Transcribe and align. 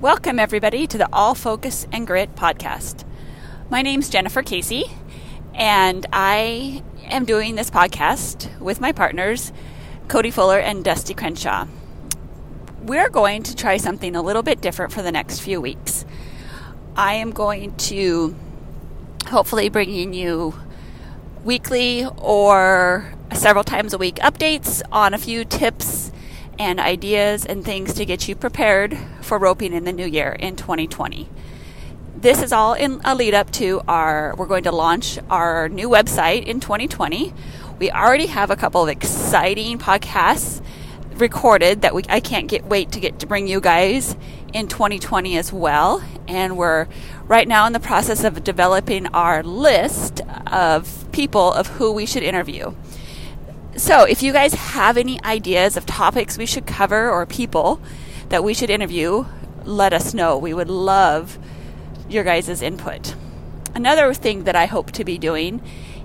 Welcome, 0.00 0.38
everybody, 0.38 0.86
to 0.86 0.96
the 0.96 1.10
All 1.12 1.34
Focus 1.34 1.86
and 1.92 2.06
Grit 2.06 2.34
podcast. 2.34 3.04
My 3.68 3.82
name's 3.82 4.08
Jennifer 4.08 4.42
Casey, 4.42 4.84
and 5.52 6.06
I 6.10 6.82
am 7.02 7.26
doing 7.26 7.54
this 7.54 7.70
podcast 7.70 8.58
with 8.60 8.80
my 8.80 8.92
partners, 8.92 9.52
Cody 10.08 10.30
Fuller 10.30 10.58
and 10.58 10.82
Dusty 10.82 11.12
Crenshaw. 11.12 11.66
We're 12.80 13.10
going 13.10 13.42
to 13.42 13.54
try 13.54 13.76
something 13.76 14.16
a 14.16 14.22
little 14.22 14.42
bit 14.42 14.62
different 14.62 14.90
for 14.90 15.02
the 15.02 15.12
next 15.12 15.40
few 15.40 15.60
weeks. 15.60 16.06
I 16.96 17.12
am 17.12 17.30
going 17.30 17.76
to 17.76 18.34
hopefully 19.26 19.68
bringing 19.68 20.14
you 20.14 20.58
weekly 21.44 22.06
or 22.16 23.12
several 23.34 23.64
times 23.64 23.92
a 23.92 23.98
week 23.98 24.16
updates 24.16 24.80
on 24.90 25.12
a 25.12 25.18
few 25.18 25.44
tips 25.44 26.10
and 26.58 26.80
ideas 26.80 27.44
and 27.44 27.64
things 27.64 27.94
to 27.94 28.04
get 28.04 28.28
you 28.28 28.34
prepared 28.34 28.98
for 29.22 29.38
roping 29.38 29.72
in 29.72 29.84
the 29.84 29.92
new 29.92 30.06
year 30.06 30.32
in 30.32 30.56
2020. 30.56 31.28
This 32.16 32.42
is 32.42 32.52
all 32.52 32.74
in 32.74 33.00
a 33.04 33.14
lead 33.14 33.34
up 33.34 33.50
to 33.52 33.80
our, 33.88 34.34
we're 34.36 34.46
going 34.46 34.64
to 34.64 34.72
launch 34.72 35.18
our 35.30 35.68
new 35.68 35.88
website 35.88 36.44
in 36.44 36.60
2020. 36.60 37.32
We 37.78 37.90
already 37.90 38.26
have 38.26 38.50
a 38.50 38.56
couple 38.56 38.82
of 38.82 38.88
exciting 38.90 39.78
podcasts 39.78 40.62
recorded 41.14 41.82
that 41.82 41.94
we, 41.94 42.02
I 42.08 42.20
can't 42.20 42.48
get 42.48 42.64
wait 42.64 42.92
to 42.92 43.00
get 43.00 43.18
to 43.20 43.26
bring 43.26 43.46
you 43.46 43.60
guys 43.60 44.16
in 44.52 44.68
2020 44.68 45.36
as 45.36 45.52
well. 45.52 46.02
And 46.26 46.56
we're 46.56 46.88
right 47.24 47.46
now 47.46 47.66
in 47.66 47.72
the 47.72 47.80
process 47.80 48.24
of 48.24 48.42
developing 48.42 49.06
our 49.08 49.42
list 49.42 50.20
of 50.46 51.10
people 51.12 51.52
of 51.52 51.68
who 51.68 51.92
we 51.92 52.06
should 52.06 52.22
interview. 52.22 52.74
So, 53.76 54.04
if 54.04 54.22
you 54.22 54.32
guys 54.32 54.52
have 54.54 54.96
any 54.96 55.22
ideas 55.22 55.76
of 55.76 55.86
topics 55.86 56.36
we 56.36 56.46
should 56.46 56.66
cover 56.66 57.08
or 57.08 57.24
people 57.24 57.80
that 58.28 58.42
we 58.42 58.52
should 58.52 58.68
interview, 58.68 59.26
let 59.64 59.92
us 59.92 60.12
know. 60.12 60.36
We 60.36 60.52
would 60.52 60.68
love 60.68 61.38
your 62.08 62.24
guys' 62.24 62.62
input. 62.62 63.14
Another 63.74 64.12
thing 64.12 64.44
that 64.44 64.56
I 64.56 64.66
hope 64.66 64.90
to 64.92 65.04
be 65.04 65.18
doing 65.18 65.62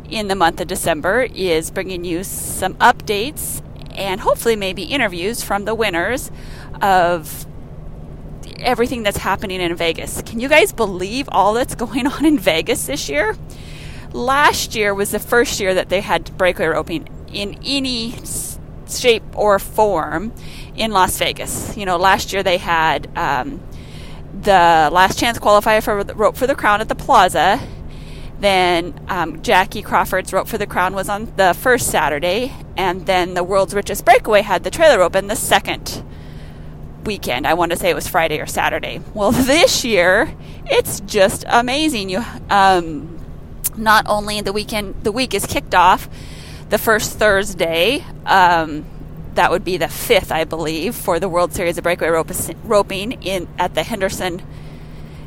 in 0.09 0.27
the 0.27 0.35
month 0.35 0.61
of 0.61 0.67
December 0.67 1.27
is 1.33 1.71
bringing 1.71 2.05
you 2.05 2.23
some 2.23 2.75
updates 2.75 3.61
and 3.95 4.21
hopefully 4.21 4.55
maybe 4.55 4.83
interviews 4.83 5.43
from 5.43 5.65
the 5.65 5.73
winners 5.73 6.29
of 6.81 7.45
everything 8.59 9.03
that's 9.03 9.17
happening 9.17 9.59
in 9.61 9.75
Vegas. 9.75 10.21
Can 10.21 10.39
you 10.39 10.47
guys 10.47 10.71
believe 10.71 11.27
all 11.31 11.53
that's 11.53 11.75
going 11.83 12.05
on 12.07 12.25
in 12.25 12.37
Vegas 12.37 12.85
this 12.85 13.09
year? 13.09 13.35
Last 14.13 14.75
year 14.75 14.93
was 14.93 15.11
the 15.11 15.19
first 15.19 15.59
year 15.59 15.73
that 15.73 15.89
they 15.89 16.01
had 16.01 16.37
breakaway 16.37 16.67
roping 16.67 17.09
in 17.31 17.59
any 17.65 18.15
shape 18.89 19.23
or 19.35 19.59
form 19.59 20.33
in 20.75 20.91
Las 20.91 21.17
Vegas. 21.17 21.75
You 21.77 21.85
know, 21.85 21.97
last 21.97 22.33
year 22.33 22.43
they 22.43 22.57
had 22.57 23.09
um, 23.17 23.61
the 24.41 24.89
last 24.91 25.19
chance 25.19 25.37
qualifier 25.39 25.83
for 25.83 26.03
the 26.03 26.15
rope 26.15 26.37
for 26.37 26.47
the 26.47 26.55
crown 26.55 26.81
at 26.81 26.89
the 26.89 26.95
Plaza. 26.95 27.59
Then 28.39 28.99
um, 29.07 29.41
Jackie 29.41 29.81
Crawford's 29.81 30.33
rope 30.33 30.47
for 30.47 30.57
the 30.57 30.67
crown 30.67 30.93
was 30.93 31.07
on 31.07 31.31
the 31.37 31.53
first 31.53 31.87
Saturday, 31.87 32.53
and 32.75 33.05
then 33.05 33.33
the 33.33 33.43
world's 33.43 33.73
richest 33.73 34.03
breakaway 34.03 34.41
had 34.41 34.63
the 34.63 34.71
trailer 34.71 35.01
open 35.01 35.27
the 35.27 35.35
second 35.35 36.03
weekend. 37.05 37.47
I 37.47 37.53
want 37.53 37.71
to 37.71 37.77
say 37.77 37.89
it 37.89 37.95
was 37.95 38.07
Friday 38.07 38.39
or 38.39 38.45
Saturday. 38.45 38.99
Well, 39.13 39.31
this 39.31 39.85
year 39.85 40.33
it's 40.65 40.99
just 41.01 41.45
amazing. 41.47 42.09
You 42.09 42.25
um, 42.49 43.19
not 43.77 44.05
only 44.07 44.41
the 44.41 44.53
weekend, 44.53 45.03
the 45.03 45.11
week 45.11 45.33
is 45.33 45.45
kicked 45.45 45.75
off 45.75 46.09
the 46.69 46.77
first 46.77 47.17
Thursday. 47.19 48.03
Um, 48.25 48.85
that 49.35 49.51
would 49.51 49.65
be 49.65 49.77
the 49.77 49.89
fifth, 49.89 50.31
I 50.31 50.45
believe, 50.45 50.95
for 50.95 51.19
the 51.19 51.27
World 51.27 51.53
Series 51.53 51.77
of 51.77 51.83
Breakaway 51.83 52.09
rope, 52.09 52.31
roping 52.63 53.21
in 53.23 53.47
at 53.57 53.75
the 53.75 53.83
Henderson 53.83 54.41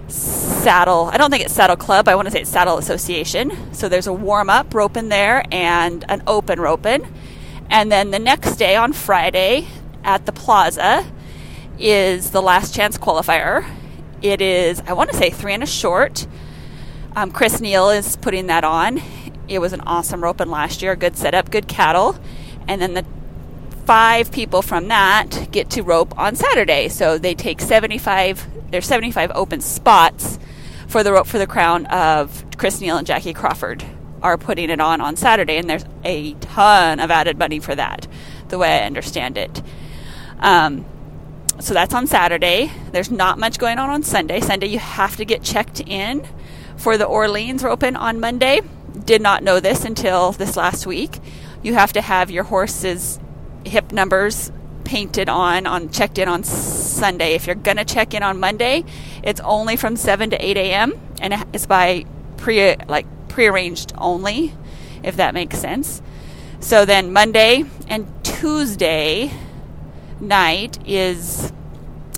Saddle. 0.08 1.10
I 1.12 1.18
don't 1.18 1.30
think 1.30 1.44
it's 1.44 1.54
Saddle 1.54 1.76
Club. 1.76 2.08
I 2.08 2.14
want 2.14 2.26
to 2.26 2.32
say 2.32 2.40
it's 2.40 2.50
Saddle 2.50 2.78
Association. 2.78 3.74
So 3.74 3.88
there's 3.88 4.06
a 4.06 4.12
warm 4.12 4.48
up 4.48 4.74
roping 4.74 5.10
there 5.10 5.44
and 5.52 6.04
an 6.08 6.22
open 6.26 6.58
roping, 6.58 7.06
and 7.68 7.92
then 7.92 8.10
the 8.10 8.18
next 8.18 8.56
day 8.56 8.76
on 8.76 8.94
Friday 8.94 9.68
at 10.04 10.24
the 10.24 10.32
Plaza 10.32 11.06
is 11.78 12.30
the 12.30 12.40
last 12.40 12.74
chance 12.74 12.96
qualifier. 12.96 13.68
It 14.22 14.40
is 14.40 14.80
I 14.86 14.94
want 14.94 15.10
to 15.10 15.16
say 15.16 15.30
three 15.30 15.52
and 15.52 15.62
a 15.62 15.66
short. 15.66 16.26
Um, 17.14 17.30
Chris 17.30 17.60
Neal 17.60 17.90
is 17.90 18.16
putting 18.16 18.46
that 18.46 18.64
on, 18.64 19.02
it 19.48 19.60
was 19.60 19.72
an 19.72 19.80
awesome 19.82 20.22
roping 20.22 20.50
last 20.50 20.82
year, 20.82 20.94
good 20.96 21.16
setup, 21.16 21.50
good 21.50 21.68
cattle. 21.68 22.18
And 22.66 22.80
then 22.80 22.94
the 22.94 23.04
five 23.86 24.30
people 24.30 24.60
from 24.60 24.88
that 24.88 25.48
get 25.50 25.70
to 25.70 25.82
rope 25.82 26.16
on 26.18 26.36
Saturday. 26.36 26.88
So 26.88 27.16
they 27.16 27.34
take 27.34 27.60
75, 27.60 28.70
there's 28.70 28.86
75 28.86 29.32
open 29.34 29.60
spots 29.60 30.38
for 30.86 31.02
the 31.02 31.12
rope 31.12 31.26
for 31.26 31.38
the 31.38 31.46
crown 31.46 31.86
of 31.86 32.44
Chris 32.58 32.80
Neal 32.80 32.96
and 32.96 33.06
Jackie 33.06 33.32
Crawford 33.32 33.84
are 34.22 34.36
putting 34.36 34.68
it 34.68 34.80
on 34.80 35.00
on 35.00 35.16
Saturday, 35.16 35.58
and 35.58 35.70
there's 35.70 35.84
a 36.04 36.34
ton 36.34 36.98
of 36.98 37.10
added 37.10 37.38
money 37.38 37.60
for 37.60 37.74
that, 37.74 38.06
the 38.48 38.58
way 38.58 38.80
I 38.80 38.84
understand 38.84 39.38
it. 39.38 39.62
Um, 40.40 40.84
so 41.60 41.72
that's 41.72 41.94
on 41.94 42.06
Saturday. 42.06 42.70
There's 42.92 43.10
not 43.10 43.38
much 43.38 43.58
going 43.58 43.78
on 43.78 43.90
on 43.90 44.02
Sunday. 44.02 44.40
Sunday, 44.40 44.66
you 44.66 44.78
have 44.78 45.16
to 45.16 45.24
get 45.24 45.42
checked 45.42 45.80
in 45.80 46.26
for 46.76 46.96
the 46.96 47.04
Orleans 47.04 47.62
roping 47.62 47.96
on 47.96 48.20
Monday 48.20 48.60
did 49.08 49.22
not 49.22 49.42
know 49.42 49.58
this 49.58 49.86
until 49.86 50.32
this 50.32 50.54
last 50.54 50.86
week. 50.86 51.18
You 51.62 51.72
have 51.72 51.94
to 51.94 52.02
have 52.02 52.30
your 52.30 52.44
horse's 52.44 53.18
hip 53.64 53.90
numbers 53.90 54.52
painted 54.84 55.30
on 55.30 55.66
on 55.66 55.88
checked 55.88 56.18
in 56.18 56.28
on 56.28 56.44
Sunday. 56.44 57.32
If 57.32 57.46
you're 57.46 57.56
gonna 57.56 57.86
check 57.86 58.12
in 58.12 58.22
on 58.22 58.38
Monday, 58.38 58.84
it's 59.22 59.40
only 59.40 59.76
from 59.76 59.96
seven 59.96 60.28
to 60.28 60.44
eight 60.44 60.58
a.m. 60.58 60.92
and 61.22 61.46
it's 61.54 61.64
by 61.64 62.04
pre 62.36 62.76
like 62.86 63.06
prearranged 63.30 63.94
only, 63.96 64.52
if 65.02 65.16
that 65.16 65.32
makes 65.32 65.58
sense. 65.58 66.02
So 66.60 66.84
then 66.84 67.10
Monday 67.10 67.64
and 67.88 68.06
Tuesday 68.22 69.32
night 70.20 70.86
is, 70.86 71.50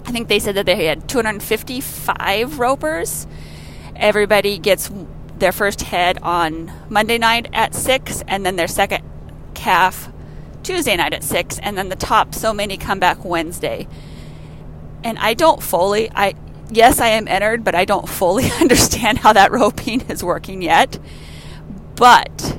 I 0.06 0.10
think 0.10 0.26
they 0.26 0.40
said 0.40 0.56
that 0.56 0.66
they 0.66 0.86
had 0.86 1.08
255 1.08 2.58
ropers. 2.58 3.28
Everybody 3.94 4.58
gets 4.58 4.90
their 5.40 5.52
first 5.52 5.82
head 5.82 6.18
on 6.22 6.72
Monday 6.88 7.18
night 7.18 7.48
at 7.52 7.74
6, 7.74 8.22
and 8.28 8.46
then 8.46 8.56
their 8.56 8.68
second 8.68 9.04
calf 9.54 10.10
Tuesday 10.62 10.96
night 10.96 11.12
at 11.12 11.24
6, 11.24 11.58
and 11.60 11.76
then 11.76 11.88
the 11.88 11.96
top 11.96 12.34
so 12.34 12.52
many 12.52 12.76
come 12.76 13.00
back 13.00 13.24
Wednesday. 13.24 13.88
And 15.02 15.18
I 15.18 15.34
don't 15.34 15.62
fully, 15.62 16.10
I 16.14 16.34
yes, 16.70 17.00
I 17.00 17.08
am 17.08 17.28
entered, 17.28 17.64
but 17.64 17.74
I 17.74 17.84
don't 17.84 18.08
fully 18.08 18.50
understand 18.60 19.18
how 19.18 19.32
that 19.32 19.52
roping 19.52 20.02
is 20.02 20.22
working 20.22 20.62
yet. 20.62 20.98
But 21.96 22.58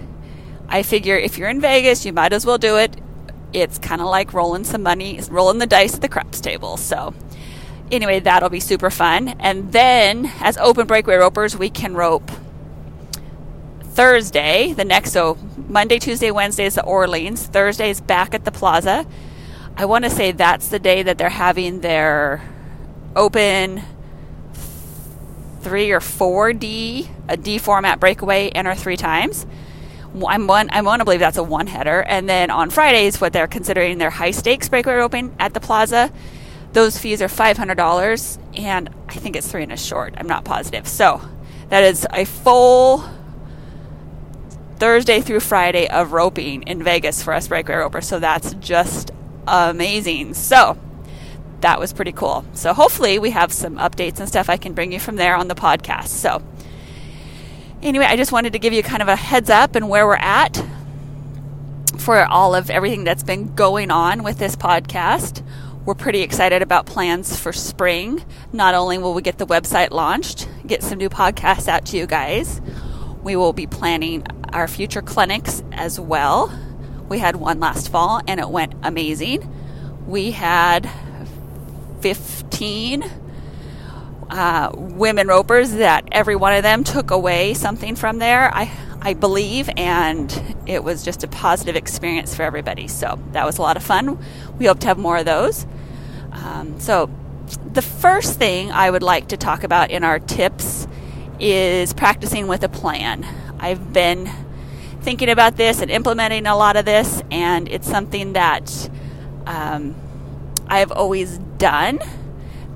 I 0.68 0.84
figure 0.84 1.18
if 1.18 1.38
you're 1.38 1.50
in 1.50 1.62
Vegas, 1.62 2.06
you 2.06 2.14
might 2.14 2.34
as 2.34 2.46
well 2.46 2.58
do 2.58 2.78
it. 2.78 2.96
It's 3.54 3.78
kind 3.78 4.02
of 4.02 4.08
like 4.08 4.34
rolling 4.34 4.64
some 4.64 4.84
money, 4.84 5.20
rolling 5.30 5.58
the 5.58 5.68
dice 5.68 5.96
at 5.96 6.02
the 6.02 6.08
craps 6.08 6.40
table. 6.40 6.78
So, 6.78 7.14
anyway, 7.92 8.22
that'll 8.22 8.50
be 8.50 8.62
super 8.62 8.90
fun. 8.90 9.30
And 9.40 9.74
then, 9.74 10.32
as 10.40 10.58
open 10.58 10.88
breakaway 10.88 11.16
ropers, 11.16 11.58
we 11.58 11.70
can 11.70 11.94
rope 11.94 12.32
Thursday, 13.92 14.74
the 14.74 14.86
next, 14.86 15.12
so 15.12 15.38
Monday, 15.68 16.00
Tuesday, 16.00 16.32
Wednesday 16.32 16.66
is 16.66 16.76
the 16.76 16.84
Orleans. 16.84 17.46
Thursday 17.46 17.90
is 17.90 18.00
back 18.00 18.34
at 18.34 18.46
the 18.46 18.52
Plaza. 18.52 19.06
I 19.76 19.86
want 19.86 20.06
to 20.06 20.10
say 20.10 20.32
that's 20.32 20.70
the 20.70 20.80
day 20.80 21.04
that 21.04 21.18
they're 21.18 21.30
having 21.30 21.82
their 21.82 22.42
open 23.16 23.82
three 25.60 25.92
or 25.92 26.00
four 26.00 26.54
D, 26.54 27.10
a 27.28 27.36
D 27.36 27.58
format 27.58 28.00
breakaway, 28.00 28.50
enter 28.50 28.76
three 28.76 28.98
times. 28.98 29.46
I'm 30.26 30.48
one. 30.48 30.70
I 30.72 30.82
want 30.82 31.02
to 31.02 31.06
believe 31.06 31.20
that's 31.20 31.38
a 31.38 31.44
one 31.44 31.68
header, 31.68 32.02
and 32.02 32.28
then 32.28 32.50
on 32.50 32.70
Fridays, 32.70 33.22
what 33.22 33.34
they're 33.34 33.48
considering 33.48 33.98
their 33.98 34.10
high 34.10 34.32
stakes 34.32 34.70
breakaway 34.70 34.96
open 34.96 35.36
at 35.40 35.54
the 35.54 35.60
Plaza. 35.60 36.12
Those 36.74 36.98
fees 36.98 37.22
are 37.22 37.30
five 37.30 37.58
hundred 37.58 37.76
dollars, 37.76 38.40
and 38.54 38.90
I 39.08 39.14
think 39.16 39.36
it's 39.36 39.50
three 39.50 39.64
and 39.64 39.72
a 39.72 39.78
short. 39.78 40.14
I'm 40.18 40.28
not 40.28 40.44
positive. 40.46 40.88
So 40.88 41.22
that 41.70 41.84
is 41.84 42.08
a 42.12 42.26
full 42.26 43.04
Thursday 44.82 45.22
through 45.22 45.42
Friday 45.42 45.88
of 45.88 46.12
roping 46.12 46.64
in 46.64 46.82
Vegas 46.82 47.22
for 47.22 47.34
us 47.36 47.48
breakaway 47.48 47.76
ropers. 47.76 48.08
So 48.08 48.18
that's 48.18 48.56
just 48.56 49.12
amazing. 49.46 50.34
So 50.34 50.76
that 51.60 51.80
was 51.80 51.94
pretty 51.94 52.12
cool. 52.12 52.44
So 52.54 52.74
hopefully 52.74 53.20
we 53.20 53.30
have 53.30 53.54
some 53.54 53.76
updates 53.78 54.20
and 54.20 54.28
stuff 54.28 54.50
I 54.50 54.58
can 54.58 54.74
bring 54.74 54.92
you 54.92 55.00
from 55.00 55.18
there 55.18 55.36
on 55.36 55.48
the 55.50 55.54
podcast. 55.54 56.08
So 56.08 56.42
anyway, 57.84 58.06
I 58.06 58.16
just 58.16 58.32
wanted 58.32 58.54
to 58.54 58.60
give 58.60 58.74
you 58.74 58.82
kind 58.82 59.04
of 59.04 59.08
a 59.08 59.16
heads 59.16 59.52
up 59.52 59.76
and 59.76 59.88
where 59.88 60.08
we're 60.08 60.16
at 60.16 60.60
for 62.00 62.26
all 62.26 62.56
of 62.56 62.72
everything 62.72 63.04
that's 63.04 63.22
been 63.22 63.54
going 63.54 63.92
on 63.92 64.24
with 64.24 64.40
this 64.40 64.56
podcast. 64.56 65.44
We're 65.86 65.94
pretty 65.94 66.22
excited 66.22 66.64
about 66.64 66.88
plans 66.88 67.40
for 67.40 67.54
spring. 67.54 68.26
Not 68.52 68.74
only 68.74 68.98
will 68.98 69.14
we 69.14 69.22
get 69.22 69.38
the 69.38 69.46
website 69.46 69.92
launched, 69.92 70.50
get 70.66 70.82
some 70.82 70.98
new 70.98 71.10
podcasts 71.10 71.68
out 71.68 71.86
to 71.86 71.98
you 71.98 72.08
guys, 72.08 72.60
we 73.24 73.36
will 73.36 73.54
be 73.54 73.68
planning 73.68 74.26
our 74.54 74.68
future 74.68 75.02
clinics 75.02 75.64
as 75.72 76.00
well. 76.00 76.52
We 77.08 77.20
had 77.20 77.36
one 77.36 77.60
last 77.60 77.90
fall 77.90 78.22
and 78.28 78.40
it 78.40 78.50
went 78.50 78.74
amazing. 78.84 79.50
We 80.08 80.32
had 80.32 80.90
15 82.02 83.04
uh, 84.30 84.72
women 84.74 85.28
ropers 85.28 85.74
that 85.74 86.08
every 86.12 86.36
one 86.36 86.54
of 86.54 86.64
them 86.64 86.84
took 86.84 87.12
away 87.12 87.54
something 87.54 87.96
from 87.96 88.20
there. 88.20 88.54
I 88.54 88.72
I 89.04 89.16
believe, 89.16 89.68
and 89.78 90.56
it 90.68 90.84
was 90.84 91.04
just 91.04 91.24
a 91.24 91.28
positive 91.28 91.76
experience 91.76 92.36
for 92.36 92.44
everybody. 92.44 92.88
So 92.88 93.20
that 93.32 93.46
was 93.46 93.58
a 93.58 93.62
lot 93.64 93.76
of 93.76 93.84
fun. 93.84 94.24
We 94.60 94.68
hope 94.68 94.80
to 94.82 94.88
have 94.88 95.00
more 95.00 95.18
of 95.18 95.26
those. 95.26 95.66
Um, 96.32 96.80
so, 96.80 97.10
the 97.74 97.82
first 97.82 98.38
thing 98.38 98.72
I 98.72 98.90
would 98.90 99.04
like 99.04 99.30
to 99.30 99.38
talk 99.38 99.64
about 99.64 99.90
in 99.90 100.04
our 100.04 100.20
tips 100.20 100.88
is 101.42 101.94
practicing 101.94 102.48
with 102.48 102.64
a 102.64 102.70
plan. 102.70 103.26
I've 103.60 103.92
been 103.92 104.30
thinking 105.02 105.30
about 105.30 105.58
this 105.58 105.82
and 105.82 105.92
implementing 105.92 106.46
a 106.46 106.56
lot 106.56 106.78
of 106.78 106.86
this, 106.86 107.22
and 107.32 107.68
it's 107.68 107.90
something 107.90 108.34
that 108.34 108.90
um, 109.46 109.96
I've 110.68 110.92
always 110.92 111.40
done, 111.58 112.00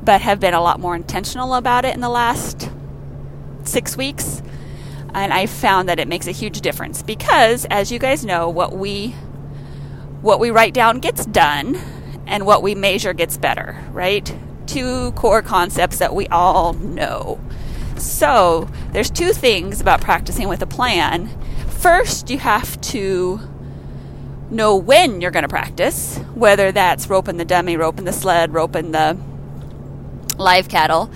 but 0.03 0.21
have 0.21 0.39
been 0.39 0.53
a 0.53 0.61
lot 0.61 0.79
more 0.79 0.95
intentional 0.95 1.53
about 1.53 1.85
it 1.85 1.93
in 1.93 2.01
the 2.01 2.09
last 2.09 2.69
six 3.63 3.95
weeks 3.95 4.41
and 5.15 5.31
I 5.31 5.45
found 5.45 5.87
that 5.87 5.97
it 5.97 6.09
makes 6.09 6.27
a 6.27 6.31
huge 6.31 6.59
difference 6.61 7.01
because 7.01 7.65
as 7.65 7.89
you 7.91 7.99
guys 7.99 8.25
know 8.25 8.49
what 8.49 8.73
we 8.75 9.15
what 10.21 10.39
we 10.39 10.51
write 10.51 10.73
down 10.73 10.99
gets 10.99 11.25
done 11.25 11.77
and 12.27 12.45
what 12.45 12.61
we 12.61 12.75
measure 12.75 13.13
gets 13.13 13.37
better, 13.37 13.81
right? 13.91 14.35
Two 14.65 15.11
core 15.13 15.41
concepts 15.41 15.99
that 15.99 16.13
we 16.13 16.27
all 16.27 16.73
know. 16.73 17.39
So, 17.97 18.69
there's 18.91 19.09
two 19.09 19.31
things 19.31 19.81
about 19.81 20.01
practicing 20.01 20.47
with 20.47 20.61
a 20.61 20.67
plan. 20.67 21.29
First, 21.67 22.29
you 22.29 22.39
have 22.39 22.79
to 22.81 23.39
know 24.49 24.75
when 24.75 25.21
you're 25.21 25.31
going 25.31 25.43
to 25.43 25.49
practice, 25.49 26.17
whether 26.33 26.71
that's 26.71 27.09
roping 27.09 27.37
the 27.37 27.45
dummy, 27.45 27.77
roping 27.77 28.05
the 28.05 28.13
sled, 28.13 28.53
roping 28.53 28.91
the 28.91 29.17
live 30.37 30.69
cattle. 30.69 31.09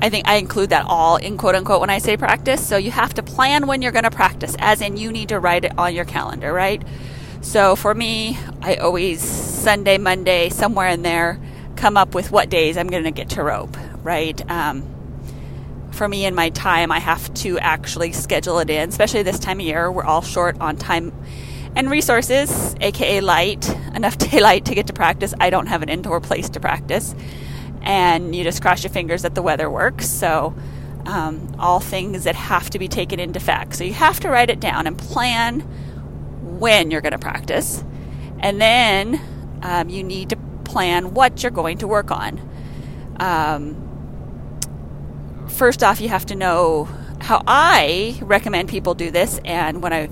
I 0.00 0.10
think 0.10 0.28
I 0.28 0.36
include 0.36 0.70
that 0.70 0.84
all 0.86 1.16
in 1.16 1.38
quote 1.38 1.54
unquote 1.54 1.80
when 1.80 1.90
I 1.90 1.98
say 1.98 2.16
practice. 2.16 2.66
So 2.66 2.76
you 2.76 2.90
have 2.90 3.14
to 3.14 3.22
plan 3.22 3.66
when 3.66 3.80
you're 3.82 3.92
going 3.92 4.04
to 4.04 4.10
practice, 4.10 4.54
as 4.58 4.80
in 4.80 4.96
you 4.96 5.10
need 5.10 5.30
to 5.30 5.38
write 5.40 5.64
it 5.64 5.78
on 5.78 5.94
your 5.94 6.04
calendar, 6.04 6.52
right? 6.52 6.82
So 7.40 7.76
for 7.76 7.94
me, 7.94 8.38
I 8.60 8.76
always 8.76 9.20
Sunday, 9.22 9.98
Monday, 9.98 10.48
somewhere 10.50 10.88
in 10.88 11.02
there, 11.02 11.40
come 11.76 11.96
up 11.96 12.14
with 12.14 12.30
what 12.30 12.50
days 12.50 12.76
I'm 12.76 12.88
going 12.88 13.04
to 13.04 13.10
get 13.10 13.30
to 13.30 13.42
rope, 13.42 13.76
right? 14.02 14.38
Um, 14.50 14.95
for 15.96 16.08
me 16.08 16.24
and 16.26 16.36
my 16.36 16.50
time, 16.50 16.92
I 16.92 16.98
have 16.98 17.32
to 17.34 17.58
actually 17.58 18.12
schedule 18.12 18.58
it 18.58 18.70
in, 18.70 18.88
especially 18.88 19.22
this 19.22 19.38
time 19.38 19.60
of 19.60 19.66
year. 19.66 19.90
We're 19.90 20.04
all 20.04 20.22
short 20.22 20.60
on 20.60 20.76
time 20.76 21.12
and 21.74 21.90
resources, 21.90 22.74
aka 22.80 23.20
light, 23.20 23.68
enough 23.94 24.18
daylight 24.18 24.66
to 24.66 24.74
get 24.74 24.86
to 24.88 24.92
practice. 24.92 25.34
I 25.40 25.50
don't 25.50 25.66
have 25.66 25.82
an 25.82 25.88
indoor 25.88 26.20
place 26.20 26.48
to 26.50 26.60
practice 26.60 27.14
and 27.86 28.34
you 28.34 28.42
just 28.42 28.60
cross 28.60 28.82
your 28.82 28.90
fingers 28.90 29.22
that 29.22 29.34
the 29.34 29.42
weather 29.42 29.70
works. 29.70 30.08
So, 30.10 30.54
um, 31.06 31.54
all 31.58 31.78
things 31.78 32.24
that 32.24 32.34
have 32.34 32.68
to 32.70 32.80
be 32.80 32.88
taken 32.88 33.20
into 33.20 33.38
fact. 33.38 33.76
So, 33.76 33.84
you 33.84 33.94
have 33.94 34.20
to 34.20 34.28
write 34.28 34.50
it 34.50 34.60
down 34.60 34.86
and 34.86 34.98
plan 34.98 35.60
when 35.60 36.90
you're 36.90 37.00
going 37.00 37.12
to 37.12 37.18
practice. 37.18 37.82
And 38.40 38.60
then 38.60 39.20
um, 39.62 39.88
you 39.88 40.02
need 40.02 40.30
to 40.30 40.36
plan 40.64 41.14
what 41.14 41.42
you're 41.42 41.52
going 41.52 41.78
to 41.78 41.86
work 41.88 42.10
on. 42.10 42.40
Um, 43.20 43.85
first 45.48 45.82
off, 45.82 46.00
you 46.00 46.08
have 46.08 46.26
to 46.26 46.34
know 46.34 46.88
how 47.20 47.42
I 47.46 48.18
recommend 48.22 48.68
people 48.68 48.94
do 48.94 49.10
this, 49.10 49.40
and 49.44 49.82
when 49.82 49.92
I 49.92 50.10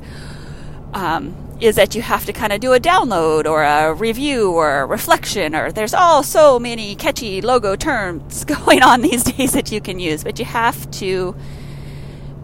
um, 0.93 1.37
is 1.61 1.77
that 1.77 1.95
you 1.95 2.03
have 2.03 2.27
to 2.27 2.33
kind 2.33 2.53
of 2.53 2.61
do 2.61 2.73
a 2.73 2.81
download 2.81 3.47
or 3.47 3.63
a 3.63 3.93
review 3.95 4.53
or 4.53 4.81
a 4.81 4.87
reflection 4.87 5.55
or 5.55 5.73
there's 5.73 5.95
all 5.95 6.23
so 6.23 6.59
many 6.59 6.95
catchy 6.97 7.41
logo 7.41 7.77
terms 7.77 8.45
going 8.65 8.83
on 8.83 9.01
these 9.01 9.25
days 9.25 9.53
that 9.53 9.71
you 9.73 9.81
can 9.81 9.99
use 9.99 10.25
but 10.25 10.39
you 10.39 10.45
have 10.45 10.91
to 10.91 11.35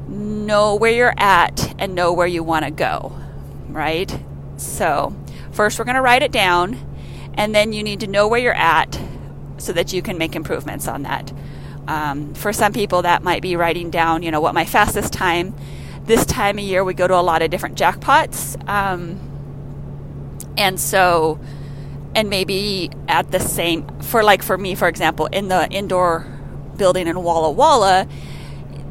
know 0.09 0.75
where 0.75 0.93
you're 0.93 1.15
at 1.17 1.75
and 1.79 1.95
know 1.95 2.13
where 2.13 2.27
you 2.27 2.43
want 2.43 2.65
to 2.65 2.71
go 2.71 3.13
right? 3.69 4.21
So 4.57 5.15
first 5.53 5.79
we're 5.79 5.85
going 5.85 5.97
to 5.97 6.03
write 6.03 6.23
it 6.23 6.33
down 6.33 6.79
and 7.35 7.55
then 7.55 7.73
you 7.73 7.83
need 7.83 8.01
to 8.01 8.07
know 8.07 8.29
where 8.29 8.41
you're 8.41 8.55
at 8.55 9.01
so 9.59 9.73
that 9.73 9.93
you 9.93 10.03
can 10.03 10.19
make 10.19 10.35
improvements 10.35 10.89
on 10.89 11.03
that 11.03 11.33
um, 11.91 12.35
for 12.35 12.53
some 12.53 12.73
people 12.73 13.03
that 13.03 13.23
might 13.23 13.43
be 13.43 13.57
writing 13.57 13.91
down 13.91 14.23
you 14.23 14.31
know 14.31 14.41
what 14.41 14.55
my 14.55 14.65
fastest 14.65 15.13
time 15.13 15.55
this 16.11 16.27
time 16.27 16.59
of 16.59 16.65
year 16.65 16.83
we 16.83 16.93
go 16.93 17.07
to 17.07 17.15
a 17.15 17.23
lot 17.23 17.41
of 17.41 17.51
different 17.51 17.79
jackpots. 17.79 18.57
Um, 18.69 19.19
and 20.59 20.79
so, 20.79 21.41
and 22.15 22.29
maybe 22.29 22.91
at 23.09 23.31
the 23.31 23.41
same, 23.41 23.87
for 24.01 24.23
like 24.23 24.43
for 24.43 24.59
me, 24.59 24.75
for 24.75 24.89
example, 24.89 25.27
in 25.27 25.49
the 25.49 25.71
indoor 25.71 26.27
building 26.77 27.07
in 27.07 27.23
Walla 27.23 27.51
Walla, 27.51 28.09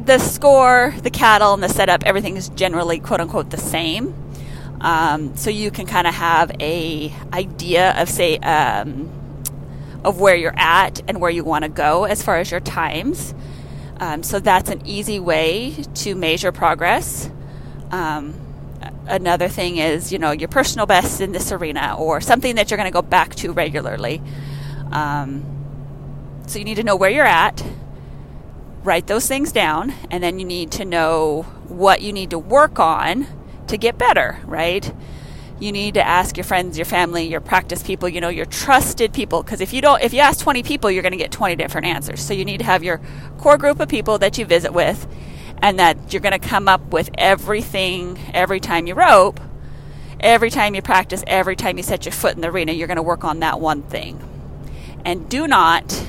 the 0.05 0.17
score, 0.17 0.95
the 1.03 1.11
cattle, 1.11 1.53
and 1.53 1.61
the 1.61 1.69
setup, 1.69 2.03
everything 2.05 2.37
is 2.37 2.49
generally 2.49 2.99
quote 2.99 3.19
unquote 3.19 3.49
the 3.49 3.57
same. 3.57 4.15
Um, 4.81 5.35
so 5.35 5.49
you 5.49 5.71
can 5.71 5.85
kind 5.85 6.07
of 6.07 6.13
have 6.13 6.51
a 6.61 7.13
idea 7.33 8.01
of 8.01 8.09
say 8.09 8.37
um, 8.37 9.11
of 10.03 10.19
where 10.19 10.35
you're 10.35 10.57
at 10.57 11.01
and 11.07 11.19
where 11.19 11.31
you 11.31 11.43
want 11.43 11.63
to 11.63 11.69
go 11.69 12.05
as 12.05 12.23
far 12.23 12.37
as 12.37 12.51
your 12.51 12.59
times. 12.59 13.33
Um, 13.97 14.23
so 14.23 14.39
that's 14.39 14.69
an 14.69 14.81
easy 14.85 15.19
way 15.19 15.83
to 15.95 16.15
measure 16.15 16.51
progress. 16.51 17.29
Um, 17.91 18.33
another 19.07 19.47
thing 19.47 19.77
is, 19.77 20.11
you 20.13 20.19
know, 20.19 20.31
your 20.31 20.47
personal 20.47 20.85
best 20.85 21.19
in 21.19 21.31
this 21.31 21.51
arena 21.51 21.95
or 21.97 22.21
something 22.21 22.55
that 22.55 22.71
you're 22.71 22.77
going 22.77 22.89
to 22.89 22.93
go 22.93 23.01
back 23.01 23.35
to 23.35 23.51
regularly. 23.51 24.21
Um, 24.91 25.43
so 26.47 26.59
you 26.59 26.65
need 26.65 26.75
to 26.75 26.83
know 26.83 26.95
where 26.95 27.09
you're 27.09 27.25
at, 27.25 27.63
write 28.83 29.07
those 29.07 29.27
things 29.27 29.51
down, 29.51 29.93
and 30.09 30.23
then 30.23 30.39
you 30.39 30.45
need 30.45 30.71
to 30.73 30.85
know 30.85 31.43
what 31.67 32.01
you 32.01 32.13
need 32.13 32.29
to 32.31 32.39
work 32.39 32.79
on 32.79 33.27
to 33.67 33.77
get 33.77 33.97
better, 33.97 34.39
right? 34.45 34.91
You 35.59 35.71
need 35.71 35.95
to 35.95 36.05
ask 36.05 36.37
your 36.37 36.43
friends, 36.43 36.77
your 36.77 36.85
family, 36.85 37.27
your 37.27 37.41
practice 37.41 37.83
people, 37.83 38.07
you 38.07 38.21
know, 38.21 38.29
your 38.29 38.45
trusted 38.45 39.13
people. 39.13 39.43
Because 39.43 39.61
if 39.61 39.73
you 39.73 39.81
don't, 39.81 40.01
if 40.01 40.13
you 40.13 40.19
ask 40.19 40.39
20 40.39 40.63
people, 40.63 40.89
you're 40.89 41.03
going 41.03 41.11
to 41.11 41.17
get 41.17 41.31
20 41.31 41.55
different 41.55 41.87
answers. 41.87 42.21
So 42.21 42.33
you 42.33 42.45
need 42.45 42.59
to 42.59 42.63
have 42.63 42.83
your 42.83 43.01
core 43.37 43.57
group 43.57 43.79
of 43.79 43.89
people 43.89 44.17
that 44.19 44.37
you 44.37 44.45
visit 44.45 44.73
with 44.73 45.07
and 45.61 45.77
that 45.79 46.13
you're 46.13 46.21
going 46.21 46.39
to 46.39 46.47
come 46.47 46.67
up 46.67 46.93
with 46.93 47.09
everything 47.17 48.17
every 48.33 48.59
time 48.59 48.87
you 48.87 48.93
rope, 48.93 49.39
every 50.19 50.49
time 50.49 50.75
you 50.75 50.81
practice, 50.81 51.23
every 51.27 51.55
time 51.55 51.77
you 51.77 51.83
set 51.83 52.05
your 52.05 52.13
foot 52.13 52.35
in 52.35 52.41
the 52.41 52.49
arena, 52.49 52.71
you're 52.71 52.87
going 52.87 52.95
to 52.95 53.03
work 53.03 53.25
on 53.25 53.39
that 53.39 53.59
one 53.59 53.83
thing. 53.83 54.23
And 55.03 55.29
do 55.29 55.47
not 55.47 56.05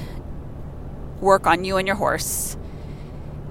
work 1.20 1.46
on 1.46 1.64
you 1.64 1.76
and 1.76 1.86
your 1.86 1.96
horse 1.96 2.56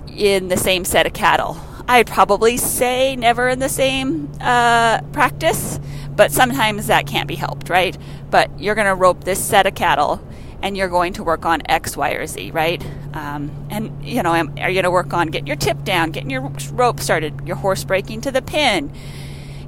in 0.07 0.47
the 0.47 0.57
same 0.57 0.85
set 0.85 1.05
of 1.05 1.13
cattle. 1.13 1.57
I'd 1.87 2.07
probably 2.07 2.57
say 2.57 3.15
never 3.15 3.49
in 3.49 3.59
the 3.59 3.69
same 3.69 4.31
uh, 4.39 5.01
practice, 5.11 5.79
but 6.19 6.33
sometimes 6.33 6.87
that 6.87 7.07
can't 7.07 7.29
be 7.29 7.35
helped, 7.35 7.69
right? 7.69 7.97
But 8.29 8.59
you're 8.59 8.75
going 8.75 8.87
to 8.87 8.93
rope 8.93 9.23
this 9.23 9.41
set 9.41 9.65
of 9.65 9.73
cattle 9.73 10.21
and 10.61 10.75
you're 10.75 10.89
going 10.89 11.13
to 11.13 11.23
work 11.23 11.45
on 11.45 11.61
X, 11.69 11.95
Y, 11.95 12.11
or 12.11 12.27
Z, 12.27 12.51
right? 12.51 12.85
Um, 13.13 13.49
and, 13.69 14.03
you 14.03 14.21
know, 14.21 14.31
are 14.31 14.69
you 14.69 14.73
going 14.73 14.83
to 14.83 14.91
work 14.91 15.13
on 15.13 15.27
getting 15.27 15.47
your 15.47 15.55
tip 15.55 15.81
down, 15.85 16.11
getting 16.11 16.29
your 16.29 16.51
rope 16.73 16.99
started, 16.99 17.47
your 17.47 17.55
horse 17.55 17.85
breaking 17.85 18.19
to 18.19 18.31
the 18.31 18.41
pin, 18.41 18.91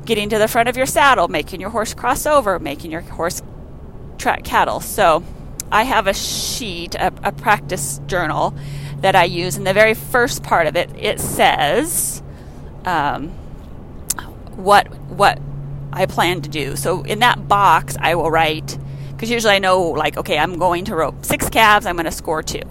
getting 0.04 0.28
to 0.28 0.38
the 0.38 0.50
front 0.50 0.68
of 0.68 0.76
your 0.76 0.86
saddle, 0.86 1.30
making 1.30 1.62
your 1.62 1.70
horse 1.70 1.94
cross 1.94 2.26
over, 2.26 2.60
making 2.60 2.92
your 2.92 3.00
horse 3.00 3.42
track 4.18 4.44
cattle. 4.44 4.82
So 4.82 5.24
I 5.72 5.84
have 5.84 6.06
a 6.06 6.14
sheet, 6.14 6.96
a, 6.96 7.14
a 7.24 7.32
practice 7.32 8.02
journal 8.08 8.54
that 8.98 9.16
I 9.16 9.24
use. 9.24 9.56
In 9.56 9.64
the 9.64 9.74
very 9.74 9.94
first 9.94 10.44
part 10.44 10.68
of 10.68 10.76
it, 10.76 10.90
it 10.98 11.22
says 11.22 12.22
um, 12.84 13.30
what 14.58 14.94
what 15.12 15.40
I 15.94 16.06
plan 16.06 16.42
to 16.42 16.50
do. 16.50 16.76
So 16.76 17.04
in 17.04 17.20
that 17.20 17.48
box, 17.48 17.98
I 18.00 18.16
will 18.16 18.32
write 18.32 18.78
because 19.12 19.30
usually 19.30 19.54
I 19.54 19.60
know 19.60 19.82
like 19.82 20.18
okay, 20.18 20.38
I'm 20.38 20.58
going 20.58 20.86
to 20.86 20.96
rope 20.96 21.26
six 21.26 21.50
calves. 21.50 21.86
I'm 21.86 21.96
going 21.96 22.06
to 22.06 22.12
score 22.12 22.42
two, 22.42 22.62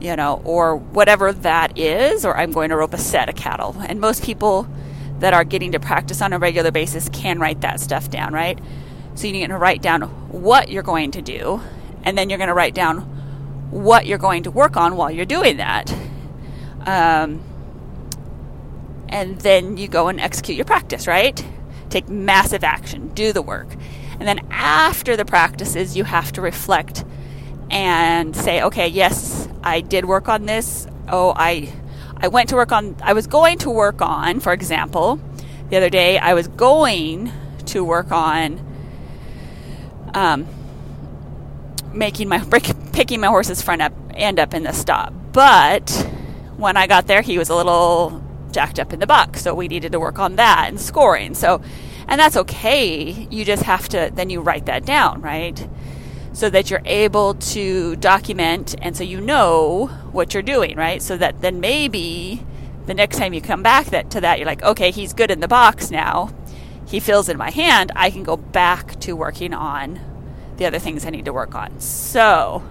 you 0.00 0.16
know, 0.16 0.40
or 0.44 0.76
whatever 0.76 1.32
that 1.32 1.78
is, 1.78 2.24
or 2.24 2.36
I'm 2.36 2.52
going 2.52 2.70
to 2.70 2.76
rope 2.76 2.94
a 2.94 2.98
set 2.98 3.28
of 3.28 3.36
cattle. 3.36 3.76
And 3.86 4.00
most 4.00 4.24
people 4.24 4.68
that 5.20 5.32
are 5.32 5.44
getting 5.44 5.72
to 5.72 5.80
practice 5.80 6.20
on 6.20 6.32
a 6.32 6.38
regular 6.38 6.70
basis 6.70 7.08
can 7.08 7.38
write 7.38 7.60
that 7.62 7.80
stuff 7.80 8.10
down, 8.10 8.32
right? 8.32 8.58
So 9.14 9.26
you 9.26 9.32
need 9.32 9.46
to 9.48 9.56
write 9.56 9.80
down 9.80 10.02
what 10.30 10.68
you're 10.68 10.82
going 10.82 11.12
to 11.12 11.22
do, 11.22 11.60
and 12.02 12.18
then 12.18 12.28
you're 12.28 12.38
going 12.38 12.48
to 12.48 12.54
write 12.54 12.74
down 12.74 12.98
what 13.70 14.06
you're 14.06 14.18
going 14.18 14.42
to 14.44 14.50
work 14.50 14.76
on 14.76 14.96
while 14.96 15.10
you're 15.10 15.24
doing 15.24 15.56
that. 15.56 15.92
Um, 16.80 17.42
and 19.08 19.40
then 19.40 19.76
you 19.76 19.88
go 19.88 20.08
and 20.08 20.20
execute 20.20 20.56
your 20.56 20.64
practice, 20.64 21.06
right? 21.06 21.44
Take 21.96 22.10
massive 22.10 22.62
action, 22.62 23.08
do 23.14 23.32
the 23.32 23.40
work. 23.40 23.68
And 24.20 24.28
then 24.28 24.46
after 24.50 25.16
the 25.16 25.24
practices, 25.24 25.96
you 25.96 26.04
have 26.04 26.30
to 26.32 26.42
reflect 26.42 27.06
and 27.70 28.36
say, 28.36 28.60
okay, 28.64 28.86
yes, 28.86 29.48
I 29.64 29.80
did 29.80 30.04
work 30.04 30.28
on 30.28 30.44
this. 30.44 30.86
Oh, 31.08 31.32
I 31.34 31.72
I 32.18 32.28
went 32.28 32.50
to 32.50 32.54
work 32.54 32.70
on 32.70 32.96
I 33.00 33.14
was 33.14 33.26
going 33.26 33.56
to 33.60 33.70
work 33.70 34.02
on, 34.02 34.40
for 34.40 34.52
example, 34.52 35.18
the 35.70 35.78
other 35.78 35.88
day 35.88 36.18
I 36.18 36.34
was 36.34 36.48
going 36.48 37.32
to 37.64 37.82
work 37.82 38.12
on 38.12 38.60
um, 40.12 40.46
making 41.94 42.28
my 42.28 42.40
picking 42.92 43.20
my 43.20 43.28
horse's 43.28 43.62
front 43.62 43.80
up 43.80 43.94
end 44.12 44.38
up 44.38 44.52
in 44.52 44.64
the 44.64 44.72
stop. 44.72 45.14
But 45.32 45.88
when 46.58 46.76
I 46.76 46.86
got 46.88 47.06
there, 47.06 47.22
he 47.22 47.38
was 47.38 47.48
a 47.48 47.54
little 47.54 48.22
jacked 48.56 48.78
up 48.78 48.94
in 48.94 49.00
the 49.00 49.06
buck. 49.06 49.36
So 49.36 49.54
we 49.54 49.68
needed 49.68 49.92
to 49.92 50.00
work 50.00 50.18
on 50.18 50.36
that 50.36 50.66
and 50.68 50.80
scoring. 50.80 51.34
So, 51.34 51.60
and 52.08 52.20
that's 52.20 52.36
okay. 52.36 53.26
You 53.30 53.44
just 53.44 53.64
have 53.64 53.88
to, 53.90 54.10
then 54.12 54.30
you 54.30 54.40
write 54.40 54.66
that 54.66 54.84
down, 54.84 55.20
right? 55.20 55.68
So 56.32 56.50
that 56.50 56.70
you're 56.70 56.82
able 56.84 57.34
to 57.34 57.96
document 57.96 58.74
and 58.80 58.96
so 58.96 59.04
you 59.04 59.20
know 59.20 59.86
what 60.12 60.34
you're 60.34 60.42
doing, 60.42 60.76
right? 60.76 61.02
So 61.02 61.16
that 61.16 61.40
then 61.40 61.60
maybe 61.60 62.44
the 62.86 62.94
next 62.94 63.18
time 63.18 63.34
you 63.34 63.40
come 63.40 63.62
back 63.62 63.86
that 63.86 64.10
to 64.10 64.20
that, 64.20 64.38
you're 64.38 64.46
like, 64.46 64.62
okay, 64.62 64.90
he's 64.90 65.12
good 65.12 65.30
in 65.30 65.40
the 65.40 65.48
box 65.48 65.90
now. 65.90 66.32
He 66.86 67.00
feels 67.00 67.28
in 67.28 67.36
my 67.36 67.50
hand. 67.50 67.90
I 67.96 68.10
can 68.10 68.22
go 68.22 68.36
back 68.36 69.00
to 69.00 69.14
working 69.14 69.52
on 69.52 70.00
the 70.56 70.66
other 70.66 70.78
things 70.78 71.04
I 71.04 71.10
need 71.10 71.24
to 71.24 71.32
work 71.32 71.54
on. 71.54 71.80
So, 71.80 72.62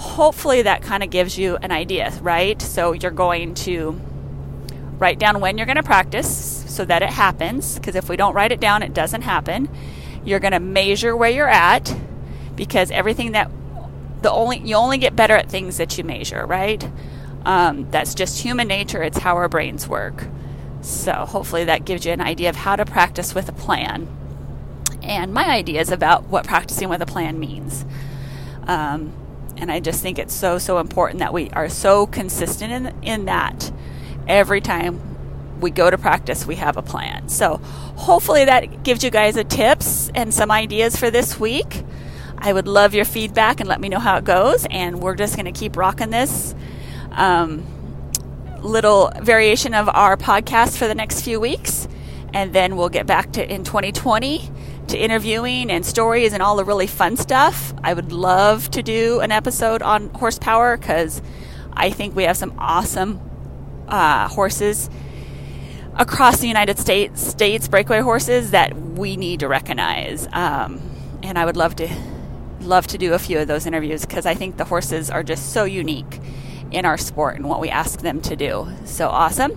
hopefully 0.00 0.62
that 0.62 0.82
kind 0.82 1.02
of 1.02 1.10
gives 1.10 1.36
you 1.36 1.56
an 1.56 1.70
idea, 1.70 2.10
right? 2.22 2.60
So 2.60 2.92
you're 2.92 3.10
going 3.10 3.54
to 3.56 4.00
write 4.98 5.18
down 5.18 5.40
when 5.40 5.58
you're 5.58 5.66
going 5.66 5.76
to 5.76 5.82
practice 5.82 6.59
so 6.80 6.86
that 6.86 7.02
it 7.02 7.10
happens 7.10 7.74
because 7.74 7.94
if 7.94 8.08
we 8.08 8.16
don't 8.16 8.32
write 8.32 8.52
it 8.52 8.58
down, 8.58 8.82
it 8.82 8.94
doesn't 8.94 9.20
happen. 9.20 9.68
You're 10.24 10.40
going 10.40 10.54
to 10.54 10.60
measure 10.60 11.14
where 11.14 11.28
you're 11.28 11.46
at 11.46 11.94
because 12.56 12.90
everything 12.90 13.32
that 13.32 13.50
the 14.22 14.32
only 14.32 14.60
you 14.60 14.76
only 14.76 14.96
get 14.96 15.14
better 15.14 15.36
at 15.36 15.50
things 15.50 15.76
that 15.76 15.98
you 15.98 16.04
measure, 16.04 16.46
right? 16.46 16.82
Um, 17.44 17.90
that's 17.90 18.14
just 18.14 18.42
human 18.42 18.66
nature. 18.66 19.02
It's 19.02 19.18
how 19.18 19.36
our 19.36 19.46
brains 19.46 19.86
work. 19.86 20.26
So 20.80 21.12
hopefully 21.12 21.64
that 21.64 21.84
gives 21.84 22.06
you 22.06 22.12
an 22.12 22.22
idea 22.22 22.48
of 22.48 22.56
how 22.56 22.76
to 22.76 22.86
practice 22.86 23.34
with 23.34 23.50
a 23.50 23.52
plan 23.52 24.08
and 25.02 25.34
my 25.34 25.50
ideas 25.50 25.90
about 25.90 26.28
what 26.28 26.46
practicing 26.46 26.88
with 26.88 27.02
a 27.02 27.06
plan 27.06 27.38
means. 27.38 27.84
Um, 28.66 29.12
and 29.58 29.70
I 29.70 29.80
just 29.80 30.00
think 30.00 30.18
it's 30.18 30.32
so, 30.32 30.56
so 30.56 30.78
important 30.78 31.18
that 31.18 31.34
we 31.34 31.50
are 31.50 31.68
so 31.68 32.06
consistent 32.06 32.72
in, 32.72 33.02
in 33.02 33.24
that 33.26 33.70
every 34.26 34.62
time 34.62 35.09
we 35.60 35.70
go 35.70 35.90
to 35.90 35.98
practice, 35.98 36.46
we 36.46 36.56
have 36.56 36.76
a 36.76 36.82
plan. 36.82 37.28
So 37.28 37.56
hopefully 37.96 38.44
that 38.44 38.82
gives 38.82 39.04
you 39.04 39.10
guys 39.10 39.36
a 39.36 39.44
tips 39.44 40.10
and 40.14 40.32
some 40.32 40.50
ideas 40.50 40.96
for 40.96 41.10
this 41.10 41.38
week. 41.38 41.84
I 42.38 42.52
would 42.52 42.66
love 42.66 42.94
your 42.94 43.04
feedback 43.04 43.60
and 43.60 43.68
let 43.68 43.80
me 43.80 43.88
know 43.88 43.98
how 43.98 44.16
it 44.16 44.24
goes. 44.24 44.66
And 44.70 45.00
we're 45.00 45.14
just 45.14 45.36
going 45.36 45.52
to 45.52 45.58
keep 45.58 45.76
rocking 45.76 46.10
this 46.10 46.54
um, 47.12 47.66
little 48.62 49.12
variation 49.20 49.74
of 49.74 49.88
our 49.88 50.16
podcast 50.16 50.78
for 50.78 50.88
the 50.88 50.94
next 50.94 51.22
few 51.22 51.38
weeks. 51.38 51.86
And 52.32 52.52
then 52.52 52.76
we'll 52.76 52.88
get 52.88 53.06
back 53.06 53.32
to 53.32 53.54
in 53.54 53.64
2020 53.64 54.50
to 54.88 54.98
interviewing 54.98 55.70
and 55.70 55.84
stories 55.84 56.32
and 56.32 56.42
all 56.42 56.56
the 56.56 56.64
really 56.64 56.86
fun 56.86 57.16
stuff. 57.16 57.74
I 57.82 57.92
would 57.92 58.12
love 58.12 58.70
to 58.72 58.82
do 58.82 59.20
an 59.20 59.32
episode 59.32 59.82
on 59.82 60.08
horsepower 60.10 60.76
because 60.76 61.20
I 61.72 61.90
think 61.90 62.16
we 62.16 62.24
have 62.24 62.36
some 62.36 62.54
awesome 62.58 63.20
uh, 63.88 64.28
horses 64.28 64.88
across 66.00 66.38
the 66.38 66.48
United 66.48 66.78
States, 66.78 67.20
states 67.20 67.68
breakaway 67.68 68.00
horses 68.00 68.52
that 68.52 68.74
we 68.74 69.16
need 69.16 69.40
to 69.40 69.48
recognize. 69.48 70.26
Um, 70.32 70.80
and 71.22 71.38
I 71.38 71.44
would 71.44 71.56
love 71.56 71.76
to 71.76 71.88
love 72.60 72.86
to 72.86 72.98
do 72.98 73.14
a 73.14 73.18
few 73.18 73.38
of 73.38 73.48
those 73.48 73.66
interviews 73.66 74.04
because 74.04 74.26
I 74.26 74.34
think 74.34 74.56
the 74.56 74.64
horses 74.64 75.10
are 75.10 75.22
just 75.22 75.52
so 75.52 75.64
unique 75.64 76.20
in 76.70 76.84
our 76.84 76.98
sport 76.98 77.36
and 77.36 77.48
what 77.48 77.60
we 77.60 77.68
ask 77.68 78.00
them 78.00 78.20
to 78.22 78.36
do. 78.36 78.68
So 78.84 79.08
awesome. 79.08 79.52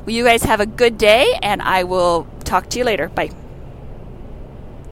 Well, 0.00 0.10
you 0.10 0.24
guys 0.24 0.42
have 0.44 0.60
a 0.60 0.66
good 0.66 0.98
day, 0.98 1.38
and 1.42 1.60
I 1.60 1.84
will 1.84 2.26
talk 2.44 2.70
to 2.70 2.78
you 2.78 2.84
later. 2.84 3.08
Bye. 3.08 3.30